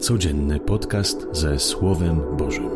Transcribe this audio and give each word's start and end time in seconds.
Codzienny 0.00 0.60
podcast 0.60 1.26
ze 1.32 1.58
Słowem 1.58 2.20
Bożym. 2.36 2.70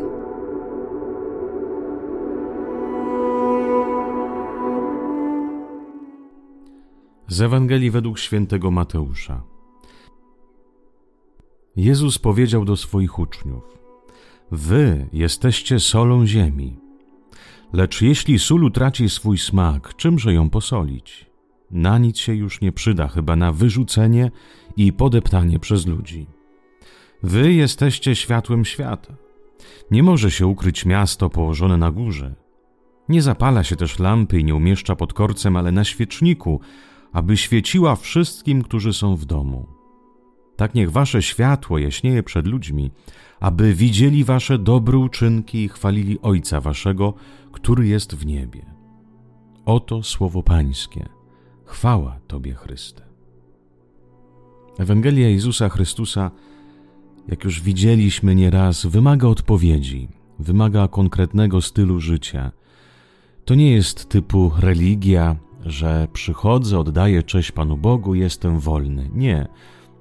Z 7.28 7.40
Ewangelii 7.40 7.90
według 7.90 8.18
świętego 8.18 8.70
Mateusza. 8.70 9.42
Jezus 11.76 12.18
powiedział 12.18 12.64
do 12.64 12.76
swoich 12.76 13.18
uczniów: 13.18 13.78
Wy 14.50 15.08
jesteście 15.12 15.80
solą 15.80 16.26
ziemi. 16.26 16.76
Lecz 17.72 18.02
jeśli 18.02 18.38
sól 18.38 18.64
utraci 18.64 19.08
swój 19.08 19.38
smak, 19.38 19.96
czymże 19.96 20.34
ją 20.34 20.50
posolić? 20.50 21.26
Na 21.70 21.98
nic 21.98 22.18
się 22.18 22.34
już 22.34 22.60
nie 22.60 22.72
przyda, 22.72 23.08
chyba 23.08 23.36
na 23.36 23.52
wyrzucenie 23.52 24.30
i 24.76 24.92
podeptanie 24.92 25.58
przez 25.58 25.86
ludzi. 25.86 26.26
Wy 27.24 27.52
jesteście 27.52 28.16
światłem 28.16 28.64
świata. 28.64 29.14
Nie 29.90 30.02
może 30.02 30.30
się 30.30 30.46
ukryć 30.46 30.84
miasto 30.86 31.30
położone 31.30 31.76
na 31.76 31.90
górze. 31.90 32.34
Nie 33.08 33.22
zapala 33.22 33.64
się 33.64 33.76
też 33.76 33.98
lampy 33.98 34.38
i 34.38 34.44
nie 34.44 34.54
umieszcza 34.54 34.96
pod 34.96 35.12
korcem, 35.12 35.56
ale 35.56 35.72
na 35.72 35.84
świeczniku, 35.84 36.60
aby 37.12 37.36
świeciła 37.36 37.96
wszystkim, 37.96 38.62
którzy 38.62 38.92
są 38.92 39.16
w 39.16 39.24
domu. 39.24 39.66
Tak 40.56 40.74
niech 40.74 40.90
wasze 40.90 41.22
światło 41.22 41.78
jaśnieje 41.78 42.22
przed 42.22 42.46
ludźmi, 42.46 42.90
aby 43.40 43.74
widzieli 43.74 44.24
wasze 44.24 44.58
dobre 44.58 44.98
uczynki 44.98 45.64
i 45.64 45.68
chwalili 45.68 46.20
Ojca 46.22 46.60
waszego, 46.60 47.14
który 47.52 47.86
jest 47.86 48.14
w 48.14 48.26
niebie. 48.26 48.66
Oto 49.64 50.02
słowo 50.02 50.42
Pańskie. 50.42 51.08
Chwała 51.64 52.20
Tobie, 52.26 52.54
Chryste. 52.54 53.02
Ewangelia 54.78 55.28
Jezusa 55.28 55.68
Chrystusa 55.68 56.30
jak 57.28 57.44
już 57.44 57.60
widzieliśmy 57.60 58.34
nieraz, 58.34 58.86
wymaga 58.86 59.28
odpowiedzi, 59.28 60.08
wymaga 60.38 60.88
konkretnego 60.88 61.60
stylu 61.60 62.00
życia. 62.00 62.52
To 63.44 63.54
nie 63.54 63.72
jest 63.72 64.08
typu 64.08 64.52
religia, 64.58 65.36
że 65.66 66.08
przychodzę, 66.12 66.78
oddaję 66.78 67.22
cześć 67.22 67.52
Panu 67.52 67.76
Bogu, 67.76 68.14
jestem 68.14 68.60
wolny. 68.60 69.10
Nie. 69.14 69.46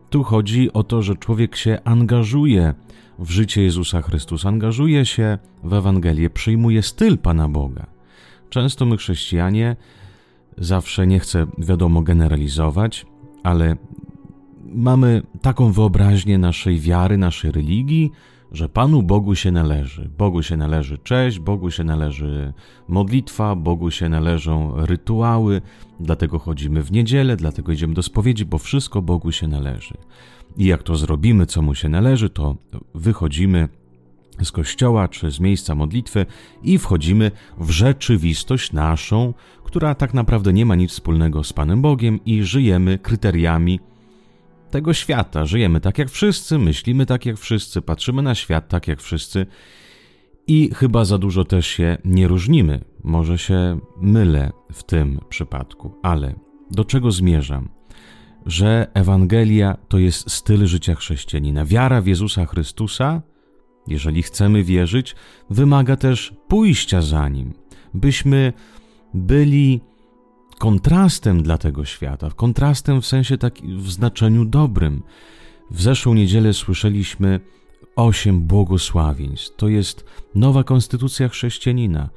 Tu 0.10 0.24
chodzi 0.24 0.74
o 0.74 0.84
to, 0.84 1.02
że 1.02 1.16
człowiek 1.16 1.56
się 1.56 1.80
angażuje 1.84 2.74
w 3.20 3.30
życie 3.30 3.64
Jezusa 3.64 4.02
Chrystusa, 4.02 4.50
angażuje 4.50 5.06
się 5.06 5.38
w 5.64 5.74
Ewangelię, 5.74 6.30
przyjmuje 6.30 6.82
styl 6.82 7.18
Pana 7.18 7.50
Boga. 7.50 7.86
Często 8.50 8.86
my, 8.86 8.98
chrześcijanie, 8.98 9.76
zawsze 10.58 11.08
nie 11.08 11.20
chcę, 11.20 11.48
wiadomo, 11.58 12.02
generalizować, 12.02 13.06
ale 13.44 13.76
mamy 14.66 15.22
taką 15.42 15.72
wyobraźnię 15.72 16.38
naszej 16.38 16.80
wiary, 16.80 17.18
naszej 17.18 17.52
religii, 17.52 18.12
że 18.52 18.70
Panu 18.70 19.04
Bogu 19.04 19.36
się 19.36 19.52
należy. 19.52 20.10
Bogu 20.18 20.44
się 20.44 20.58
należy 20.58 20.98
cześć, 20.98 21.40
Bogu 21.40 21.72
się 21.72 21.84
należy 21.84 22.54
modlitwa, 22.88 23.56
Bogu 23.56 23.92
się 23.92 24.10
należą 24.10 24.86
rytuały, 24.86 25.62
dlatego 26.00 26.40
chodzimy 26.40 26.84
w 26.84 26.92
niedzielę, 26.92 27.38
dlatego 27.38 27.72
idziemy 27.72 27.94
do 27.94 28.04
spowiedzi, 28.04 28.46
bo 28.46 28.58
wszystko 28.58 29.02
Bogu 29.02 29.32
się 29.32 29.48
należy. 29.48 29.98
I 30.58 30.66
jak 30.66 30.84
to 30.84 30.96
zrobimy, 30.96 31.46
co 31.46 31.62
mu 31.62 31.76
się 31.76 31.90
należy, 31.90 32.30
to 32.30 32.56
wychodzimy 32.96 33.70
z 34.44 34.52
kościoła 34.52 35.08
czy 35.08 35.32
z 35.32 35.40
miejsca 35.40 35.76
modlitwy 35.76 36.26
i 36.64 36.78
wchodzimy 36.78 37.32
w 37.58 37.70
rzeczywistość 37.70 38.72
naszą, 38.72 39.34
która 39.64 39.96
tak 39.96 40.14
naprawdę 40.14 40.54
nie 40.54 40.66
ma 40.66 40.76
nic 40.76 40.92
wspólnego 40.92 41.44
z 41.44 41.54
Panem 41.54 41.82
Bogiem 41.82 42.20
i 42.26 42.44
żyjemy 42.44 42.98
kryteriami 42.98 43.80
tego 44.74 44.94
świata. 44.94 45.46
Żyjemy 45.46 45.82
tak 45.82 45.98
jak 45.98 46.10
wszyscy, 46.10 46.58
myślimy 46.58 47.06
tak 47.06 47.26
jak 47.26 47.38
wszyscy, 47.38 47.82
patrzymy 47.82 48.22
na 48.22 48.36
świat 48.36 48.70
tak 48.70 48.88
jak 48.88 49.02
wszyscy 49.02 49.46
i 50.48 50.70
chyba 50.76 51.06
za 51.06 51.18
dużo 51.18 51.46
też 51.46 51.68
się 51.68 51.98
nie 52.06 52.28
różnimy. 52.28 52.84
Może 53.04 53.38
się 53.38 53.80
mylę 53.98 54.52
w 54.72 54.84
tym 54.84 55.20
przypadku, 55.30 56.00
ale 56.04 56.36
do 56.72 56.86
czego 56.86 57.12
zmierzam? 57.12 57.70
Że 58.46 58.88
Ewangelia 58.94 59.78
to 59.88 59.98
jest 59.98 60.32
styl 60.32 60.66
życia 60.68 60.96
chrześcijanina. 60.96 61.66
Wiara 61.66 62.02
w 62.02 62.08
Jezusa 62.08 62.46
Chrystusa, 62.46 63.22
jeżeli 63.88 64.24
chcemy 64.24 64.64
wierzyć, 64.64 65.16
wymaga 65.50 65.96
też 65.96 66.34
pójścia 66.48 67.02
za 67.02 67.30
nim, 67.30 67.54
byśmy 67.94 68.54
byli 69.14 69.82
kontrastem 70.56 71.44
dla 71.44 71.58
tego 71.58 71.86
świata, 71.86 72.30
kontrastem 72.36 73.02
w 73.02 73.06
sensie 73.06 73.38
takim, 73.38 73.80
w 73.80 73.92
znaczeniu 73.92 74.46
dobrym. 74.46 75.04
W 75.72 75.82
zeszłą 75.82 76.14
niedzielę 76.14 76.54
słyszeliśmy 76.54 77.40
osiem 77.96 78.42
błogosławieństw. 78.42 79.56
To 79.56 79.68
jest 79.68 80.06
nowa 80.36 80.64
konstytucja 80.64 81.30
chrześcijanina. 81.30 82.10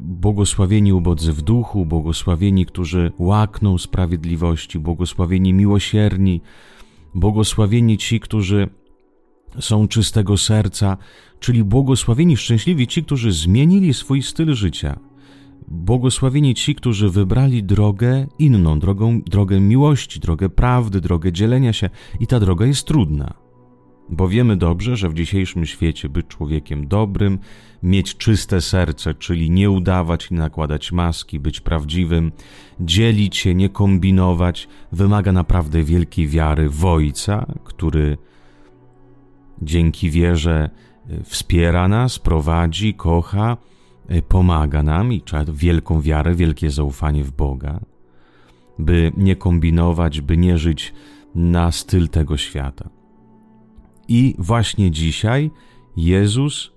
Błogosławieni 0.00 0.92
ubodzy 0.92 1.32
w 1.32 1.42
duchu, 1.42 1.86
błogosławieni, 1.86 2.66
którzy 2.66 3.12
łakną 3.18 3.78
sprawiedliwości, 3.78 4.78
błogosławieni 4.78 5.52
miłosierni, 5.52 6.40
błogosławieni 7.14 7.98
ci, 7.98 8.20
którzy 8.20 8.68
są 9.60 9.88
czystego 9.88 10.36
serca, 10.36 10.96
czyli 11.40 11.64
błogosławieni, 11.64 12.36
szczęśliwi 12.36 12.86
ci, 12.86 13.04
którzy 13.04 13.32
zmienili 13.32 13.94
swój 13.94 14.22
styl 14.22 14.54
życia. 14.54 14.98
Błogosławieni 15.68 16.54
ci, 16.54 16.74
którzy 16.74 17.10
wybrali 17.10 17.64
drogę 17.64 18.26
inną, 18.38 18.78
drogą, 18.78 19.20
drogę 19.22 19.60
miłości, 19.60 20.20
drogę 20.20 20.48
prawdy, 20.48 21.00
drogę 21.00 21.32
dzielenia 21.32 21.72
się, 21.72 21.90
i 22.20 22.26
ta 22.26 22.40
droga 22.40 22.66
jest 22.66 22.86
trudna. 22.86 23.34
Bo 24.08 24.28
wiemy 24.28 24.56
dobrze, 24.56 24.96
że 24.96 25.08
w 25.08 25.14
dzisiejszym 25.14 25.66
świecie 25.66 26.08
być 26.08 26.26
człowiekiem 26.26 26.88
dobrym, 26.88 27.38
mieć 27.82 28.16
czyste 28.16 28.60
serce, 28.60 29.14
czyli 29.14 29.50
nie 29.50 29.70
udawać 29.70 30.30
i 30.30 30.34
nakładać 30.34 30.92
maski, 30.92 31.40
być 31.40 31.60
prawdziwym, 31.60 32.32
dzielić 32.80 33.36
się, 33.36 33.54
nie 33.54 33.68
kombinować, 33.68 34.68
wymaga 34.92 35.32
naprawdę 35.32 35.82
wielkiej 35.82 36.28
wiary 36.28 36.68
w 36.68 36.84
Ojca, 36.84 37.46
który 37.64 38.18
dzięki 39.62 40.10
wierze 40.10 40.70
e, 41.10 41.24
wspiera 41.24 41.88
nas, 41.88 42.18
prowadzi, 42.18 42.94
kocha, 42.94 43.56
pomaga 44.28 44.82
nam 44.82 45.12
i 45.12 45.20
trzeba 45.20 45.44
wielką 45.52 46.00
wiarę, 46.00 46.34
wielkie 46.34 46.70
zaufanie 46.70 47.24
w 47.24 47.32
Boga, 47.32 47.80
by 48.78 49.12
nie 49.16 49.36
kombinować, 49.36 50.20
by 50.20 50.36
nie 50.36 50.58
żyć 50.58 50.94
na 51.34 51.72
styl 51.72 52.08
tego 52.08 52.36
świata. 52.36 52.90
I 54.08 54.34
właśnie 54.38 54.90
dzisiaj 54.90 55.50
Jezus 55.96 56.72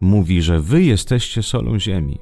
mówi, 0.00 0.42
że 0.42 0.60
wy 0.60 0.82
jesteście 0.82 1.42
solą 1.42 1.78
ziemi. 1.78 2.18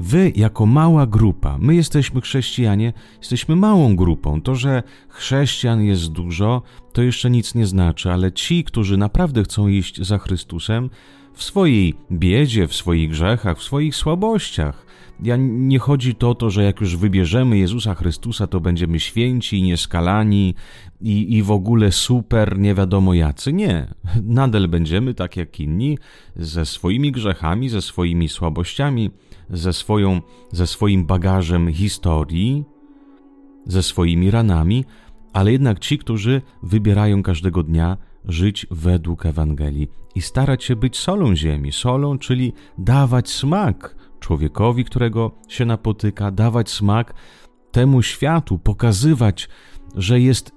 Wy, 0.00 0.32
jako 0.36 0.66
mała 0.66 1.06
grupa, 1.06 1.58
my 1.60 1.74
jesteśmy 1.74 2.20
chrześcijanie, 2.20 2.92
jesteśmy 3.18 3.56
małą 3.56 3.96
grupą. 3.96 4.42
To, 4.42 4.54
że 4.54 4.82
chrześcijan 5.08 5.82
jest 5.82 6.12
dużo, 6.12 6.62
to 6.92 7.02
jeszcze 7.02 7.30
nic 7.30 7.54
nie 7.54 7.66
znaczy, 7.66 8.12
ale 8.12 8.32
ci, 8.32 8.64
którzy 8.64 8.96
naprawdę 8.96 9.42
chcą 9.42 9.68
iść 9.68 10.06
za 10.06 10.18
Chrystusem, 10.18 10.90
w 11.34 11.42
swojej 11.42 11.94
biedzie, 12.12 12.68
w 12.68 12.74
swoich 12.74 13.10
grzechach, 13.10 13.58
w 13.58 13.62
swoich 13.62 13.96
słabościach. 13.96 14.86
Ja 15.22 15.36
nie 15.38 15.78
chodzi 15.78 16.14
to 16.14 16.30
o 16.30 16.34
to, 16.34 16.50
że 16.50 16.64
jak 16.64 16.80
już 16.80 16.96
wybierzemy 16.96 17.58
Jezusa 17.58 17.94
Chrystusa, 17.94 18.46
to 18.46 18.60
będziemy 18.60 19.00
święci 19.00 19.62
nieskalani 19.62 20.54
i, 21.00 21.36
i 21.36 21.42
w 21.42 21.50
ogóle 21.50 21.92
super, 21.92 22.58
nie 22.58 22.74
wiadomo 22.74 23.14
jacy. 23.14 23.52
Nie. 23.52 23.94
Nadal 24.22 24.68
będziemy 24.68 25.14
tak 25.14 25.36
jak 25.36 25.60
inni, 25.60 25.98
ze 26.36 26.66
swoimi 26.66 27.12
grzechami, 27.12 27.68
ze 27.68 27.82
swoimi 27.82 28.28
słabościami, 28.28 29.10
ze, 29.50 29.72
swoją, 29.72 30.20
ze 30.52 30.66
swoim 30.66 31.06
bagażem 31.06 31.72
historii, 31.72 32.64
ze 33.66 33.82
swoimi 33.82 34.30
ranami, 34.30 34.84
ale 35.32 35.52
jednak 35.52 35.78
ci, 35.78 35.98
którzy 35.98 36.42
wybierają 36.62 37.22
każdego 37.22 37.62
dnia 37.62 37.96
żyć 38.24 38.66
według 38.70 39.26
Ewangelii 39.26 39.88
i 40.14 40.22
starać 40.22 40.64
się 40.64 40.76
być 40.76 40.96
solą 40.96 41.36
ziemi. 41.36 41.72
Solą, 41.72 42.18
czyli 42.18 42.52
dawać 42.78 43.30
smak 43.30 43.96
człowiekowi, 44.20 44.84
którego 44.84 45.30
się 45.48 45.64
napotyka, 45.64 46.30
dawać 46.30 46.70
smak 46.70 47.14
temu 47.72 48.02
światu, 48.02 48.58
pokazywać, 48.58 49.48
że 49.94 50.20
jest 50.20 50.52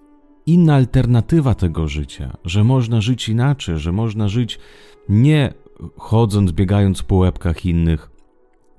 inna 0.45 0.75
alternatywa 0.75 1.55
tego 1.55 1.87
życia, 1.87 2.37
że 2.45 2.63
można 2.63 3.01
żyć 3.01 3.29
inaczej, 3.29 3.77
że 3.77 3.91
można 3.91 4.27
żyć 4.27 4.59
nie 5.09 5.53
chodząc, 5.97 6.51
biegając 6.51 7.03
po 7.03 7.15
łebkach 7.15 7.65
innych, 7.65 8.11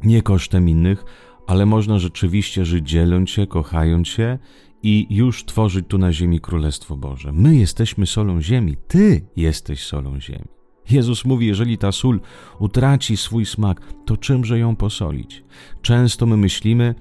nie 0.04 0.22
kosztem 0.22 0.68
innych, 0.68 1.04
ale 1.46 1.66
można 1.66 1.98
rzeczywiście 1.98 2.64
żyć 2.64 2.88
dzieląc 2.88 3.30
się, 3.30 3.46
kochając 3.46 4.08
się 4.08 4.38
i 4.86 5.06
już 5.10 5.44
tworzyć 5.44 5.86
tu 5.88 5.98
na 5.98 6.12
ziemi 6.12 6.40
Królestwo 6.40 6.96
Boże. 6.96 7.32
My 7.32 7.56
jesteśmy 7.56 8.06
solą 8.06 8.42
ziemi, 8.42 8.76
Ty 8.88 9.26
jesteś 9.36 9.84
solą 9.84 10.20
ziemi. 10.20 10.44
Jezus 10.90 11.24
mówi, 11.24 11.46
jeżeli 11.46 11.78
ta 11.78 11.92
sól 11.92 12.20
utraci 12.58 13.16
swój 13.16 13.46
smak, 13.46 13.80
to 14.04 14.16
czymże 14.16 14.58
ją 14.58 14.76
posolić? 14.76 15.44
Często 15.82 16.26
my 16.26 16.36
myślimy, 16.36 16.94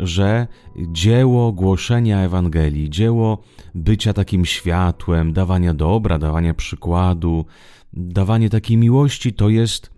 że 0.00 0.46
dzieło 0.76 1.52
głoszenia 1.52 2.20
Ewangelii, 2.20 2.90
dzieło 2.90 3.42
bycia 3.74 4.12
takim 4.12 4.44
światłem, 4.44 5.32
dawania 5.32 5.74
dobra, 5.74 6.18
dawania 6.18 6.54
przykładu, 6.54 7.44
dawanie 7.92 8.50
takiej 8.50 8.76
miłości 8.76 9.32
to 9.32 9.48
jest 9.48 9.97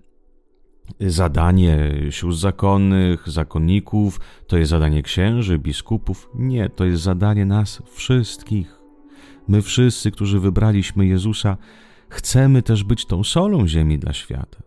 zadanie 1.01 1.93
sióstr 2.11 2.43
zakonnych, 2.43 3.29
zakonników, 3.29 4.21
to 4.47 4.57
jest 4.57 4.71
zadanie 4.71 5.03
księży, 5.03 5.59
biskupów. 5.59 6.31
Nie, 6.35 6.69
to 6.69 6.85
jest 6.85 7.03
zadanie 7.03 7.47
nas 7.47 7.83
wszystkich. 7.93 8.81
My 9.49 9.63
wszyscy, 9.63 10.11
którzy 10.11 10.41
wybraliśmy 10.41 11.07
Jezusa, 11.07 11.57
chcemy 12.09 12.63
też 12.63 12.85
być 12.85 13.07
tą 13.07 13.25
solą 13.25 13.69
ziemi 13.69 13.99
dla 13.99 14.13
świata. 14.13 14.63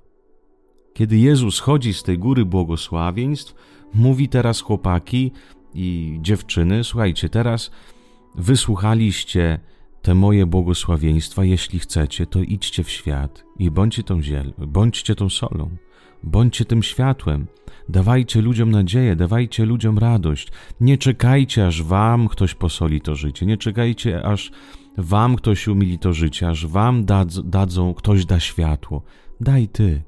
Kiedy 0.94 1.18
Jezus 1.18 1.60
chodzi 1.60 1.94
z 1.94 2.04
tej 2.04 2.18
góry 2.18 2.46
błogosławieństw, 2.46 3.56
mówi 3.94 4.30
teraz 4.30 4.62
chłopaki 4.62 5.32
i 5.74 6.18
dziewczyny: 6.22 6.84
Słuchajcie, 6.84 7.30
teraz 7.30 7.72
wysłuchaliście 8.36 9.60
te 10.02 10.16
moje 10.16 10.46
błogosławieństwa. 10.46 11.44
Jeśli 11.44 11.80
chcecie, 11.80 12.26
to 12.26 12.40
idźcie 12.40 12.84
w 12.84 12.90
świat 12.90 13.44
i 13.60 13.72
bądźcie 13.72 14.04
tą, 14.04 14.22
ziel, 14.22 14.54
bądźcie 14.58 15.16
tą 15.16 15.30
solą. 15.30 15.70
Bądźcie 16.24 16.66
tym 16.66 16.84
światłem. 16.84 17.48
Dawajcie 17.90 18.42
ludziom 18.42 18.72
nadzieję, 18.72 19.16
dawajcie 19.16 19.66
ludziom 19.66 19.98
radość. 19.98 20.48
Nie 20.82 20.98
czekajcie, 20.98 21.68
aż 21.68 21.84
wam 21.84 22.28
ktoś 22.28 22.56
posoli 22.56 23.02
to 23.02 23.16
życie. 23.16 23.46
Nie 23.46 23.58
czekajcie, 23.58 24.26
aż 24.26 24.52
wam 24.98 25.36
ktoś 25.36 25.68
umili 25.68 26.00
to 26.00 26.14
życie, 26.14 26.50
aż 26.50 26.68
wam 26.68 27.06
dadzą, 27.06 27.42
dadzą 27.44 27.94
ktoś 27.94 28.26
da 28.26 28.40
światło. 28.40 29.04
Daj 29.42 29.68
ty. 29.68 30.04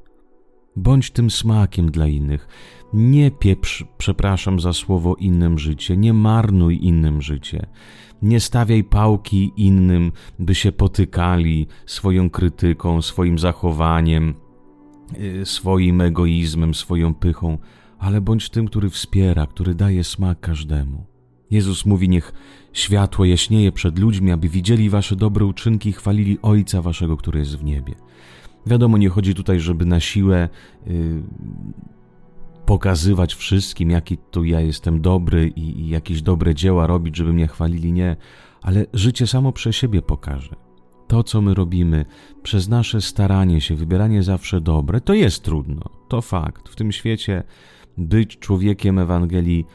Bądź 0.76 1.12
tym 1.12 1.30
smakiem 1.30 1.92
dla 1.92 2.08
innych. 2.08 2.48
Nie 2.94 3.32
pieprz, 3.32 3.86
przepraszam 3.98 4.60
za 4.60 4.74
słowo, 4.74 5.16
innym 5.16 5.60
życie. 5.60 5.98
Nie 5.98 6.14
marnuj 6.14 6.80
innym 6.82 7.22
życie. 7.22 7.68
Nie 8.22 8.40
stawiaj 8.40 8.84
pałki 8.84 9.52
innym, 9.58 10.12
by 10.40 10.56
się 10.56 10.72
potykali 10.72 11.68
swoją 11.86 12.30
krytyką, 12.30 13.02
swoim 13.02 13.40
zachowaniem 13.40 14.45
swoim 15.44 16.02
egoizmem, 16.02 16.74
swoją 16.74 17.14
pychą, 17.14 17.58
ale 18.00 18.22
bądź 18.22 18.50
tym, 18.50 18.68
który 18.68 18.90
wspiera, 18.90 19.48
który 19.48 19.76
daje 19.76 20.04
smak 20.04 20.40
każdemu. 20.40 21.06
Jezus 21.52 21.86
mówi: 21.86 22.10
Niech 22.10 22.34
światło 22.74 23.26
jaśnieje 23.26 23.72
przed 23.72 24.00
ludźmi, 24.00 24.32
aby 24.32 24.50
widzieli 24.50 24.90
wasze 24.90 25.16
dobre 25.16 25.46
uczynki 25.46 25.90
i 25.90 25.94
chwalili 25.94 26.38
Ojca 26.42 26.82
waszego, 26.82 27.18
który 27.18 27.40
jest 27.40 27.58
w 27.58 27.64
niebie. 27.64 27.96
Wiadomo, 28.66 28.98
nie 28.98 29.10
chodzi 29.10 29.36
tutaj, 29.36 29.60
żeby 29.60 29.86
na 29.86 30.00
siłę 30.00 30.50
yy, 30.88 31.24
pokazywać 32.66 33.34
wszystkim, 33.34 33.92
jaki 33.92 34.18
tu 34.18 34.44
ja 34.44 34.62
jestem 34.62 35.02
dobry 35.02 35.48
i, 35.48 35.80
i 35.80 35.90
jakieś 35.90 36.22
dobre 36.22 36.56
dzieła 36.56 36.88
robić, 36.88 37.16
żeby 37.16 37.34
mnie 37.34 37.48
chwalili. 37.48 37.92
Nie, 37.94 38.16
ale 38.62 38.86
życie 38.94 39.28
samo 39.28 39.52
przez 39.52 39.76
siebie 39.76 40.02
pokaże 40.02 40.65
to, 41.08 41.24
co 41.24 41.42
my 41.42 41.54
robimy, 41.54 42.06
przez 42.44 42.68
nasze 42.68 43.02
staranie 43.02 43.62
się, 43.62 43.76
wybieranie 43.76 44.24
zawsze 44.24 44.62
dobre, 44.62 45.02
to 45.02 45.14
jest 45.14 45.44
trudno. 45.44 45.82
To 46.08 46.22
fakt. 46.22 46.70
W 46.70 46.76
tym 46.76 46.92
świecie 46.92 47.44
być 47.98 48.38
człowiekiem 48.38 49.00
Ewangelii 49.00 49.66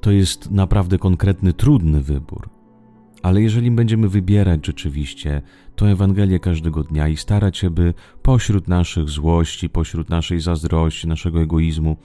to 0.00 0.10
jest 0.10 0.50
naprawdę 0.50 0.98
konkretny, 0.98 1.52
trudny 1.52 2.00
wybór. 2.00 2.48
Ale 3.22 3.42
jeżeli 3.42 3.70
będziemy 3.70 4.08
wybierać 4.08 4.66
rzeczywiście 4.66 5.42
tę 5.76 5.86
Ewangelię 5.86 6.38
każdego 6.38 6.82
dnia 6.82 7.08
i 7.08 7.16
starać 7.16 7.58
się, 7.58 7.70
by 7.70 7.94
pośród 8.22 8.68
naszych 8.68 9.08
złości, 9.08 9.68
pośród 9.68 10.10
naszej 10.10 10.40
zazdrości, 10.40 11.08
naszego 11.08 11.40
egoizmu, 11.40 11.96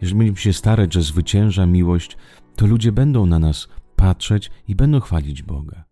jeżeli 0.00 0.18
będziemy 0.18 0.36
się 0.36 0.52
starać, 0.52 0.94
że 0.94 1.02
zwycięża 1.02 1.66
miłość, 1.66 2.16
to 2.56 2.66
ludzie 2.66 2.92
będą 2.92 3.26
na 3.26 3.38
nas 3.38 3.68
patrzeć 3.96 4.50
i 4.68 4.74
będą 4.74 5.00
chwalić 5.00 5.42
Boga 5.42 5.87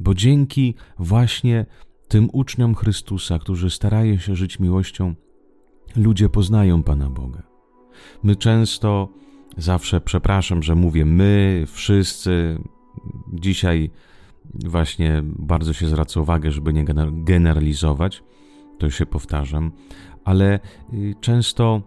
bo 0.00 0.14
dzięki 0.14 0.74
właśnie 0.98 1.66
tym 2.08 2.28
uczniom 2.32 2.74
Chrystusa, 2.74 3.38
którzy 3.38 3.70
starają 3.70 4.16
się 4.18 4.36
żyć 4.36 4.58
miłością, 4.58 5.14
ludzie 5.96 6.28
poznają 6.28 6.82
Pana 6.82 7.10
Boga. 7.10 7.42
My 8.22 8.36
często, 8.36 9.08
zawsze 9.56 10.00
przepraszam, 10.00 10.62
że 10.62 10.74
mówię 10.74 11.04
my, 11.04 11.64
wszyscy, 11.66 12.58
dzisiaj 13.32 13.90
właśnie 14.54 15.22
bardzo 15.24 15.72
się 15.72 15.88
zwraca 15.88 16.20
uwagę, 16.20 16.50
żeby 16.50 16.72
nie 16.72 16.84
generalizować, 17.12 18.22
to 18.78 18.90
się 18.90 19.06
powtarzam, 19.06 19.72
ale 20.24 20.60
y, 20.94 21.14
często, 21.20 21.82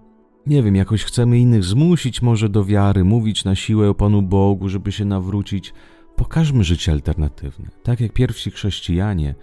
nie 0.48 0.64
wiem, 0.64 0.76
jakoś 0.76 1.04
chcemy 1.04 1.40
innych 1.40 1.64
zmusić 1.64 2.22
może 2.22 2.50
do 2.50 2.66
wiary, 2.66 3.04
mówić 3.04 3.46
na 3.46 3.56
siłę 3.56 3.90
o 3.90 3.94
Panu 3.94 4.22
Bogu, 4.22 4.70
żeby 4.70 4.92
się 4.92 5.06
nawrócić, 5.06 5.74
Pokażmy 6.16 6.64
życie 6.64 6.92
alternatywne. 6.92 7.70
Tak 7.84 8.00
jak 8.00 8.14
pierwsi 8.14 8.52
chrześcijanie, 8.52 9.36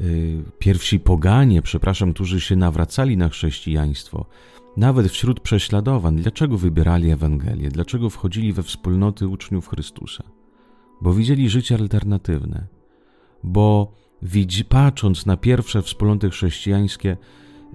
yy, 0.00 0.44
pierwsi 0.58 1.00
poganie, 1.00 1.62
przepraszam, 1.62 2.12
którzy 2.12 2.40
się 2.40 2.56
nawracali 2.56 3.16
na 3.16 3.28
chrześcijaństwo, 3.28 4.26
nawet 4.76 5.08
wśród 5.08 5.40
prześladowań, 5.40 6.16
dlaczego 6.16 6.58
wybierali 6.58 7.10
Ewangelię, 7.10 7.68
dlaczego 7.68 8.10
wchodzili 8.10 8.52
we 8.52 8.62
wspólnoty 8.62 9.28
uczniów 9.28 9.68
Chrystusa? 9.68 10.24
Bo 11.00 11.14
widzieli 11.14 11.48
życie 11.48 11.74
alternatywne, 11.74 12.66
bo 13.42 13.92
patrząc 14.68 15.26
na 15.26 15.36
pierwsze 15.36 15.82
wspólnoty 15.82 16.30
chrześcijańskie, 16.30 17.16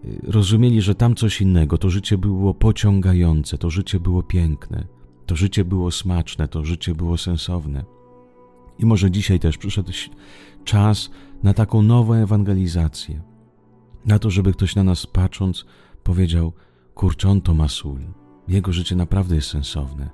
yy, 0.03 0.19
rozumieli, 0.23 0.81
że 0.81 0.95
tam 0.95 1.15
coś 1.15 1.41
innego, 1.41 1.77
to 1.77 1.89
życie 1.89 2.17
było 2.17 2.53
pociągające, 2.53 3.57
to 3.57 3.69
życie 3.69 3.99
było 3.99 4.23
piękne, 4.23 4.87
to 5.25 5.35
życie 5.35 5.65
było 5.65 5.91
smaczne, 5.91 6.47
to 6.47 6.65
życie 6.65 6.95
było 6.95 7.17
sensowne. 7.17 7.98
I 8.79 8.85
może 8.85 9.11
dzisiaj 9.11 9.39
też 9.39 9.57
przyszedł 9.57 9.91
czas 10.63 11.09
na 11.43 11.53
taką 11.53 11.81
nową 11.81 12.13
ewangelizację. 12.13 13.21
Na 14.05 14.19
to, 14.19 14.29
żeby 14.29 14.53
ktoś 14.53 14.75
na 14.75 14.83
nas 14.83 15.07
patrząc 15.07 15.65
powiedział: 16.03 16.53
Kurczę, 16.93 17.41
to 17.43 17.53
ma 17.53 17.67
sól. 17.67 17.99
Jego 18.47 18.73
życie 18.73 18.95
naprawdę 18.95 19.35
jest 19.35 19.47
sensowne. 19.47 20.09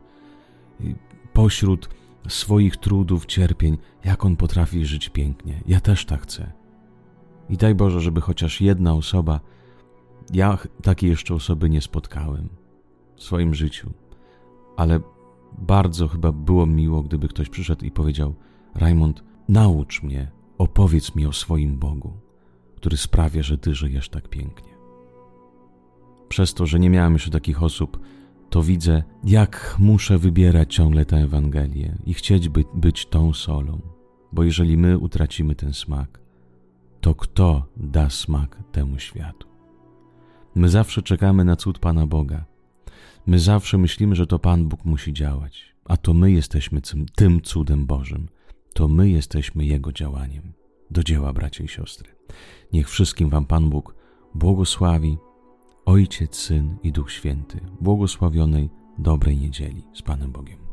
I 0.80 0.96
pośród 1.34 1.90
swoich 2.28 2.78
trudów, 2.78 3.26
cierpień, 3.26 3.78
jak 4.06 4.26
on 4.26 4.36
potrafi 4.36 4.86
żyć 4.86 5.10
pięknie. 5.10 5.64
Ja 5.68 5.80
też 5.80 6.06
tak 6.06 6.22
chcę. 6.22 6.52
I 7.50 7.58
daj 7.58 7.76
Boże, 7.76 8.02
żeby 8.02 8.22
chociaż 8.22 8.62
jedna 8.62 8.94
osoba, 8.94 9.40
ja 10.34 10.58
takiej 10.82 11.10
jeszcze 11.10 11.36
osoby 11.36 11.70
nie 11.70 11.82
spotkałem 11.82 12.50
w 13.16 13.24
swoim 13.24 13.56
życiu, 13.56 13.94
ale 14.78 15.00
bardzo 15.58 16.08
chyba 16.08 16.32
było 16.32 16.66
miło, 16.66 17.04
gdyby 17.04 17.28
ktoś 17.28 17.50
przyszedł 17.50 17.86
i 17.86 17.92
powiedział: 17.92 18.36
Raymond, 18.76 19.24
naucz 19.50 20.04
mnie, 20.04 20.32
opowiedz 20.58 21.16
mi 21.16 21.26
o 21.26 21.34
swoim 21.34 21.78
Bogu, 21.78 22.14
który 22.76 22.98
sprawia, 22.98 23.44
że 23.44 23.58
Ty 23.58 23.76
żyjesz 23.76 24.10
tak 24.10 24.30
pięknie. 24.30 24.76
Przez 26.30 26.54
to, 26.54 26.66
że 26.66 26.80
nie 26.80 26.90
miałem 26.90 27.14
jeszcze 27.14 27.30
takich 27.30 27.64
osób, 27.64 28.00
to 28.50 28.64
widzę, 28.64 29.04
jak 29.24 29.76
muszę 29.80 30.18
wybierać 30.18 30.76
ciągle 30.76 31.06
tę 31.06 31.18
Ewangelię 31.18 31.96
i 32.06 32.14
chcieć 32.14 32.50
by, 32.50 32.64
być 32.74 33.06
tą 33.06 33.34
solą, 33.34 33.82
bo 34.32 34.44
jeżeli 34.44 34.78
my 34.78 34.98
utracimy 34.98 35.56
ten 35.56 35.74
smak, 35.74 36.20
to 37.02 37.16
kto 37.16 37.66
da 37.78 38.10
smak 38.10 38.64
temu 38.72 39.00
światu? 39.00 39.48
My 40.56 40.70
zawsze 40.70 41.02
czekamy 41.02 41.46
na 41.46 41.56
cud 41.56 41.80
Pana 41.80 42.08
Boga. 42.08 42.46
My 43.26 43.40
zawsze 43.40 43.78
myślimy, 43.78 44.16
że 44.16 44.28
to 44.28 44.40
Pan 44.40 44.68
Bóg 44.68 44.86
musi 44.86 45.14
działać, 45.14 45.76
a 45.86 45.98
to 45.98 46.14
my 46.14 46.32
jesteśmy 46.32 46.82
tym 47.16 47.42
cudem 47.42 47.86
Bożym 47.86 48.28
to 48.76 48.88
my 48.88 49.10
jesteśmy 49.10 49.66
Jego 49.66 49.92
działaniem. 49.92 50.54
Do 50.92 51.04
dzieła, 51.04 51.34
bracia 51.34 51.64
i 51.64 51.68
siostry. 51.68 52.16
Niech 52.74 52.90
wszystkim 52.90 53.30
Wam 53.30 53.46
Pan 53.46 53.70
Bóg 53.70 53.96
błogosławi, 54.34 55.18
Ojciec, 55.86 56.36
Syn 56.36 56.78
i 56.84 56.92
Duch 56.92 57.12
Święty, 57.12 57.60
błogosławionej, 57.82 58.70
dobrej 58.98 59.38
niedzieli 59.38 59.84
z 59.94 60.02
Panem 60.02 60.32
Bogiem. 60.32 60.65